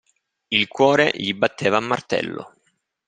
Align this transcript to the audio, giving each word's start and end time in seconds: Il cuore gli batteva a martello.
Il 0.49 0.67
cuore 0.67 1.11
gli 1.13 1.31
batteva 1.35 1.77
a 1.77 1.79
martello. 1.79 2.55